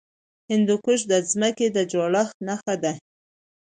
هندوکش 0.51 0.99
د 1.11 1.13
ځمکې 1.31 1.67
د 1.75 1.77
جوړښت 1.91 2.35
نښه 2.47 2.75
ده. 2.83 2.93